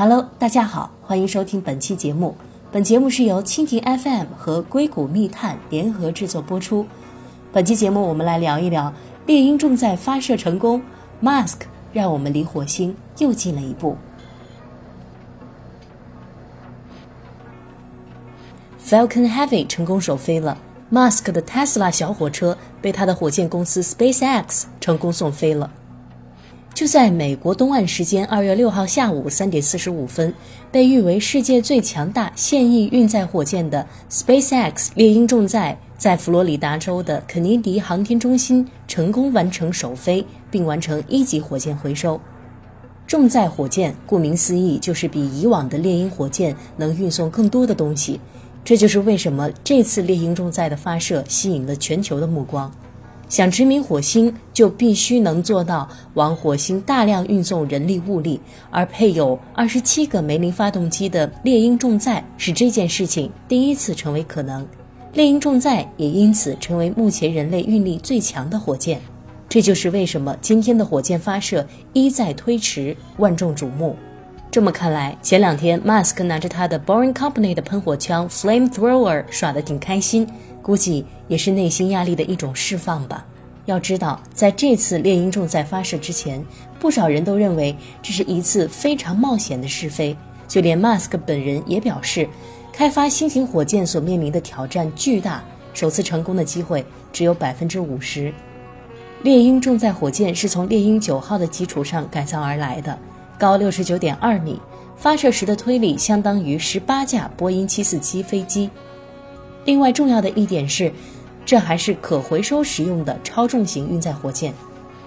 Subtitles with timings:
[0.00, 2.34] Hello，大家好，欢迎收听本期节目。
[2.72, 6.86] 本节目是由蜻蜓 FM 和硅谷密探联合制作播出。
[7.52, 8.90] 本期节目我们来聊一聊
[9.26, 10.80] 猎鹰重载发射成功
[11.22, 11.56] ，Mask
[11.92, 13.94] 让我们离火星又近了一步。
[18.82, 20.56] Falcon Heavy 成功首飞了
[20.90, 25.70] ，Musk 的 Tesla 小火车被他的火箭公司 SpaceX 成功送飞了。
[26.72, 30.32] 就在美国东岸时间二月六号下午三点四十五分，
[30.72, 42.18] 被誉为世界最强大现役运载火箭的 SpaceX 猎鹰重载在佛罗里达州的肯尼迪航天中心成功完成首飞，并完成一级火箭回收。
[43.06, 48.20] 重载火箭顾名思义，就是比以往的猎鹰火箭能运送更多的东西。
[48.64, 52.72] 这就是为什么这次猎鹰重载的发射吸引了全球的目光。
[53.30, 58.40] 想殖民火星，就必须能做到往火星大量运送人力物力，
[58.72, 64.66] 而配有二十七个梅林发动机的猎鹰重载，使这件事情第一次成为可能。
[65.12, 69.00] 猎鹰重载也因此成为目前人类运力最强的火箭。
[69.48, 73.94] 这就是为什么今天的火箭发射一再推迟，万众瞩目。
[74.50, 80.26] 这么看来，前两天 Musk 拿着他的 Boring Company 的喷火枪 Flamethrower 耍得挺开心。
[80.60, 83.24] 估计也是内心压力的一种释放吧。
[83.66, 86.44] 要知道，在这次猎鹰重载发射之前，
[86.80, 90.16] 不少人都认为这是一次非常冒险的试飞。
[90.48, 92.28] 就连 Musk 本人也表示，
[92.72, 98.34] 开发新型火箭所面临的挑战巨大，首次成功的机会只有百分之五十。
[99.22, 102.98] 猎鹰重载火箭是从猎鹰九号的基础上改造而来的，
[103.40, 104.60] 高六十九点二米，
[104.96, 108.68] 发射时的推力相当于十八架波音七四七飞机。
[109.64, 110.92] 另外重要的一点是，
[111.46, 114.52] 这还是可回收使用的超重型运载火箭，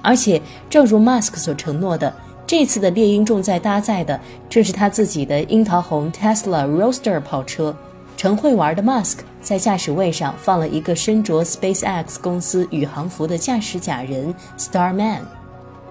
[0.00, 2.14] 而且正如 Musk 所承诺的，
[2.46, 7.76] 这次的猎鹰重载搭载的正是他自己的樱桃红 Tesla Roadster 跑车。
[8.16, 15.18] 成会玩的 Musk 在驾驶位上放了一个身着 SpaceX 公司宇航服的驾驶假人 Starman，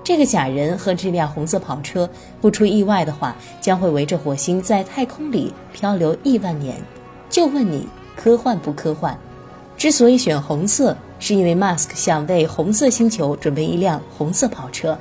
[0.03, 2.09] 这个假人和这辆红色跑车，
[2.41, 6.75] 不出意外的话，将会围着火星在太空里漂流亿万年。
[7.30, 7.88] 就问你。
[8.16, 9.18] 科幻不科幻？
[9.75, 14.96] 之所以选红色，是因为 Musk 想为红色星球准备一辆红色跑车。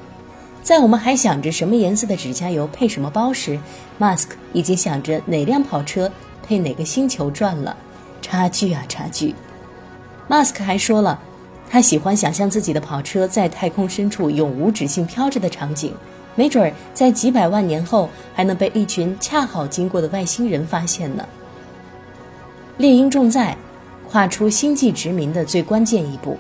[0.63, 3.61] 在我们还想着什么颜色的指甲油配什么包时
[4.01, 6.11] ，Musk 已经想着哪辆跑车
[6.43, 7.77] 配哪个星球转了。
[8.23, 9.34] 差距啊，差距
[10.27, 11.21] ！Musk 还说了，
[11.72, 15.94] 他喜欢想象自己的跑车在太空深处永无止境飘着的场景，
[16.34, 21.27] 没准儿在几百万年后还能被一群恰好经过的外星人发现呢。
[22.77, 23.56] 猎鹰重载
[24.06, 26.37] 跨出星际殖民的最关键一步。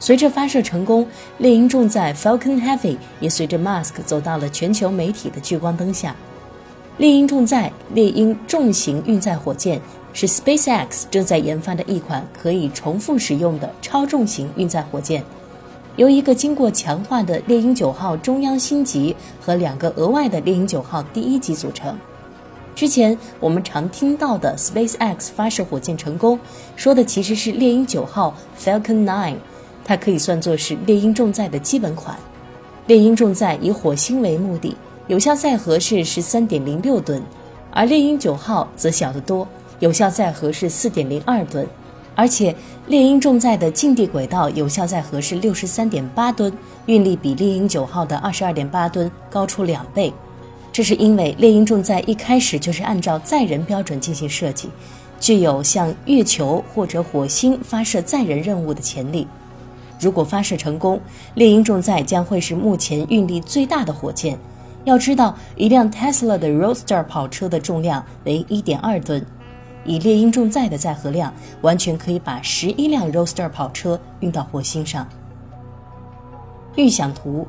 [0.00, 6.16] 随着发射成功，猎鹰重载 Falcon Heavy 也随着 Mask 走到了全球媒体的聚光灯下。
[6.98, 9.80] 猎鹰重载猎鹰重型运载火箭
[10.12, 15.22] 是 SpaceX 正在研发的一款可以重复使用的超重型运载火箭，
[15.94, 21.96] 由一个经过强化的猎鹰九号中央星级和两个额外的猎鹰九号第一级组成。
[22.74, 26.36] 之前我们常听到的 SpaceX 发射火箭成功，
[26.74, 29.36] 说的其实是猎鹰九号 Falcon 9，
[29.84, 32.18] 它可以算作是猎鹰重载的基本款。
[32.88, 34.76] 猎鹰重载以火星为目的，
[35.08, 37.22] 有效载荷是十三点零六吨，
[37.72, 39.48] 而猎鹰九号则小得多，
[39.78, 41.66] 有效载荷是四点零二吨，
[42.14, 42.54] 而且
[42.88, 46.52] 猎鹰重载的近地轨道有效载荷是六十三点八吨，
[46.84, 50.12] 运力比猎鹰九号的二十二点八吨高出两倍。
[50.70, 54.68] 这是因为猎鹰重载一开始就是按照载人标准进行设计，
[55.18, 59.26] 具有向月球或者火星发射载人任务的潜力。
[59.98, 61.00] 如果发射成功，
[61.34, 64.38] 猎鹰重载将会是目前运力最大的火箭。
[64.84, 69.26] 要知道，一辆 Tesla 的 Roadster 跑车的重量为1.2吨，
[69.84, 75.06] 以猎鹰重载的载荷量，完全可以把十一辆 Roadster 跑车运到火星上。
[76.76, 77.46] 预想图。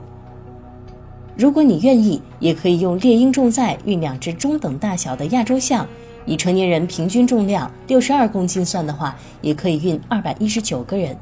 [1.38, 5.88] 如果你愿意，也可以用猎鹰重载运两只中等大小的亚洲象，
[6.26, 11.16] 以成年人平均重量六十二公斤算的话，也可以运二百一十九个人。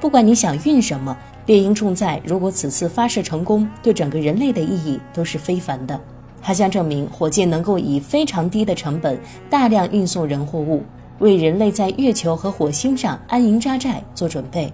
[0.00, 5.98] 不管你想运什么，猎鹰重载如果此次发射成功，对整个人类的意义都是非凡的。
[6.42, 10.82] 它将证明火箭能够以非常低的成本大量运送人货物，
[11.20, 14.72] 为人类在月球和火星上安营扎寨做准备。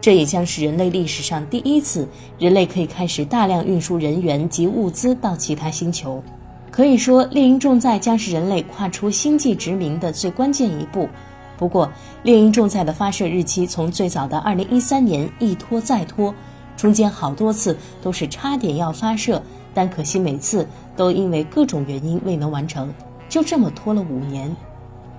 [0.00, 2.06] 这也将是人类历史上第一次，
[2.38, 6.22] 人类可以开始大量运输人员及物资到其他星球。
[6.70, 11.08] 可以说，猎鹰重载将是人类跨出星际殖民的最关键一步。
[11.56, 11.90] 不过，
[12.22, 16.34] 猎鹰重载的发射日期从最早的2013年一拖再拖，
[16.76, 19.40] 中间好多次都是差点要发射，
[19.72, 20.66] 但可惜每次
[20.96, 22.92] 都因为各种原因未能完成，
[23.28, 24.54] 就这么拖了五年。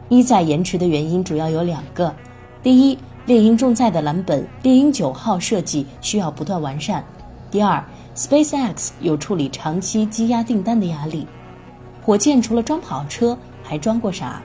[0.10, 2.14] 一再延迟的原因主要有两个：
[2.62, 7.02] 第一，猎鹰重载的蓝本猎鹰九号设计需要不断完善；
[7.50, 7.84] 第二
[8.16, 11.26] ，SpaceX 有处理长期积压订单的压力。
[12.04, 14.42] 火箭除了装跑车，还装过啥？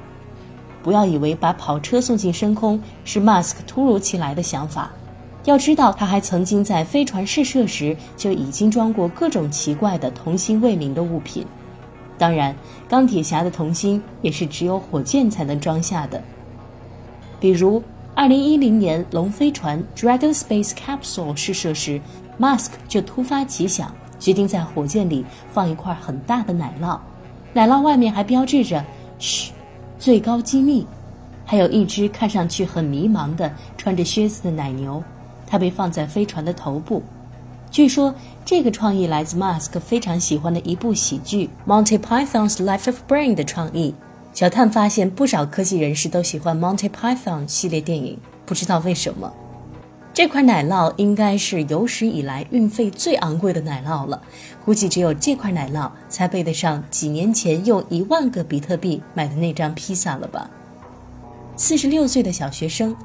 [0.82, 4.90] 不要以为把跑车送进深空是 Musk 突如其来的想法，
[5.44, 11.46] 要知道他还曾经在飞船试射时就已经装过各种奇怪的童心未泯的物品。
[12.18, 12.54] 当然，
[12.88, 16.22] 钢铁侠的童心也是只有火箭才能装下的。
[17.38, 17.82] 比如
[18.16, 21.98] ，2010年龙飞船 Dragon Space Capsule 试射时
[22.38, 26.98] ，Musk 就突发奇想，决定在火箭里放一块很大的奶酪，
[27.54, 28.84] 奶酪外面还标志着
[29.18, 29.52] “嘘，
[30.00, 30.84] 最高机密”，
[31.44, 35.04] 还有一只看上去很迷茫的穿着靴子的奶牛，
[35.46, 37.02] 它被放在飞船的头部。
[37.70, 38.12] 据说
[38.44, 43.94] 这个创意来自 Mask 非常喜欢的一部喜剧《Monty Python's Life of Brain》的创意。
[44.32, 49.30] 小探发现不少科技人士都喜欢 Monty Python 系列电影，不知道为什么。
[50.12, 54.20] 这块奶酪应该是有史以来运费最昂贵的奶酪了，
[54.64, 60.50] 估计只有这块奶酪才配得上几年前用一万个比特币买的那张披萨了吧？
[61.56, 62.96] 四十六岁的小学生，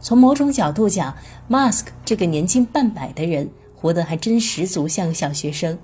[0.00, 1.14] 从某种角度讲
[1.48, 3.48] ，Mask 这个年近半百的人。
[3.82, 5.78] 活得还真十足像个小学生。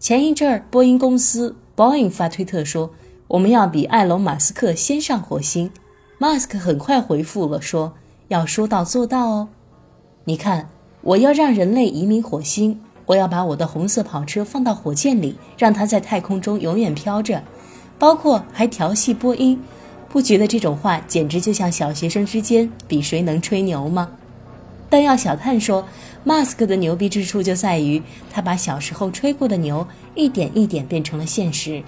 [0.00, 2.90] 前一阵儿，波音公司 Boeing 发推特说
[3.28, 5.70] ：“我们要比埃隆·马斯克先上火星。”
[6.18, 7.92] Mask 很快回复了说
[8.28, 9.48] ：“要说到做到哦。
[10.28, 10.68] 你看，
[11.00, 17.42] 我要让人类移民火星，我要把我的红色跑车放到火箭里，让它在太空中永远飘着，
[17.98, 19.58] 包括还调戏波音。
[20.10, 24.06] 不觉得这种话简直就像小学生之间比谁能吹牛吗？”
[24.90, 25.82] 但要小探说
[26.26, 31.82] ，Musk 的牛逼之处就在于他把小时候吹过的牛一点一点变成了现实。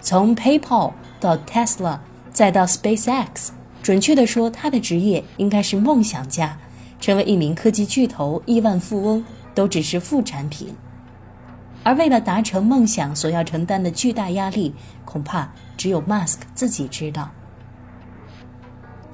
[0.00, 1.98] 从 PayPal 到 Tesla，
[2.32, 3.48] 再到 SpaceX，
[3.82, 6.56] 准确的说，他的职业应该是梦想家。
[7.02, 9.24] 成为一名科技巨头、亿万富翁
[9.56, 10.72] 都只是副产品，
[11.82, 14.72] 而为了达成梦想所要承担的巨大压力，
[15.04, 17.28] 恐怕只有 Mask 自己知道。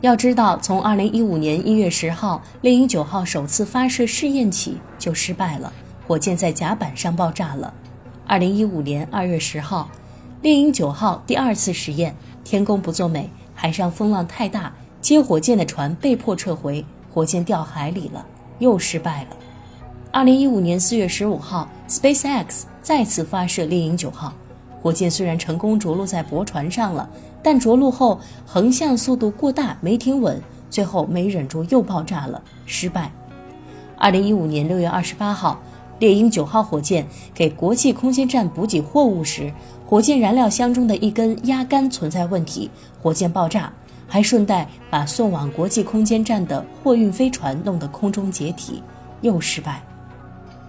[0.02, 5.72] 要知道，从2015年1月10号猎鹰9号首次发射试验起就失败了，
[6.06, 7.72] 火箭在甲板上爆炸了。
[8.28, 9.90] 2015年2月10号，
[10.42, 12.14] 猎鹰9号第二次实验，
[12.44, 18.24] 天公不作美，海上风浪太大，接火箭的船被迫撤回，火箭掉海里了，
[18.58, 19.36] 又失败了。
[20.12, 24.32] 2015年4月15号，SpaceX 再次发射猎鹰9号。
[24.80, 27.08] 火箭虽然成功着陆在驳船上了，
[27.42, 30.40] 但着陆后横向速度过大，没停稳，
[30.70, 33.10] 最后没忍住又爆炸了，失败。
[33.96, 35.60] 二零一五年六月二十八号，
[35.98, 37.04] 猎鹰九号火箭
[37.34, 39.52] 给国际空间站补给货物时，
[39.84, 42.70] 火箭燃料箱中的一根压杆存在问题，
[43.02, 43.72] 火箭爆炸，
[44.08, 48.82] 还顺带把送往国际空间站的货运飞船弄得空中解体，
[49.20, 49.82] 又失败。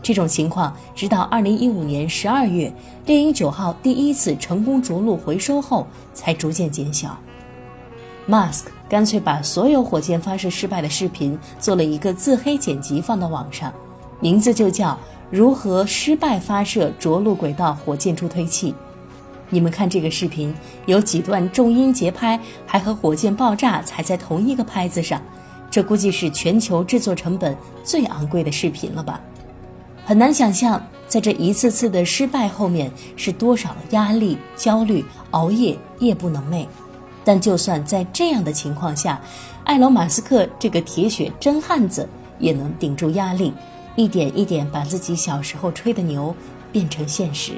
[0.01, 2.73] 这种情况直到2015年12月，
[3.05, 7.17] 猎鹰9号第一次成功着陆回收后，才逐渐减小。
[8.27, 13.73] Mask 干脆把所有火箭发射失败的视频做了一个自黑剪辑放到网上，
[14.19, 14.91] 名字就叫
[15.31, 18.71] 《如何失败发射着陆轨道火箭助推器》。
[19.49, 20.53] 你们看这个视频，
[20.85, 25.21] 有几段重音节拍，还和火箭爆炸踩在同一个拍子上，
[25.71, 29.19] 这估计是全球制作成本最昂贵的视频了吧？
[30.05, 36.65] 很难想象，在这一次次的失败后面是多少压力、焦虑、熬夜、夜不能寐。
[37.23, 39.21] 但就算在这样的情况下，
[39.65, 42.07] 埃隆·马斯克这个铁血真汉子
[42.39, 43.53] 也能顶住压力，
[43.95, 46.35] 一点一点把自己小时候吹的牛
[46.71, 47.53] 变成现实。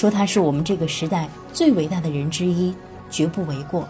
[0.00, 2.74] 说他是我们这个时代最伟大的人之一，
[3.10, 3.86] 绝不为过。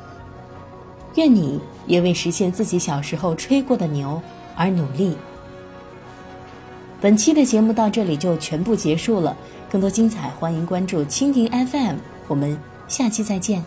[1.15, 4.21] 愿你也为实现自己小时候吹过的牛
[4.57, 5.17] 而努力。
[7.01, 9.37] 本期的节目到这里就全部结束了，
[9.71, 13.65] 更多精彩欢迎关注蜻蜓 FM，我们下期再见。